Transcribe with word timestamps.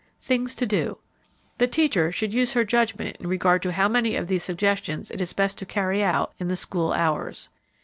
Things 0.19 0.55
to 0.55 0.65
Do. 0.65 0.97
The 1.59 1.67
teacher 1.67 2.11
should 2.11 2.33
use 2.33 2.53
her 2.53 2.65
judgment 2.65 3.17
in 3.19 3.27
regard 3.27 3.61
to 3.61 3.71
how 3.71 3.87
many 3.87 4.15
of 4.15 4.25
these 4.25 4.41
suggestions 4.41 5.11
it 5.11 5.21
is 5.21 5.31
best 5.31 5.59
to 5.59 5.65
carry 5.67 6.03
out 6.03 6.33
in 6.39 6.47
the 6.47 6.55
school 6.55 6.91
hours. 6.91 7.49